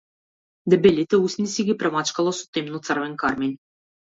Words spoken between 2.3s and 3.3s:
со темно-црвен